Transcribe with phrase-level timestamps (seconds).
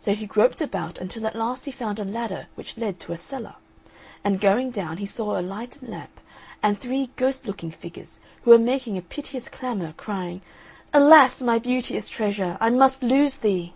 [0.00, 3.18] So he groped about until at last he found a ladder which led to a
[3.18, 3.56] cellar;
[4.24, 6.20] and, going down, he saw a lighted lamp,
[6.62, 10.40] and three ghost looking figures who were making a piteous clamour, crying,
[10.94, 13.74] "Alas, my beauteous treasure, I must lose thee!"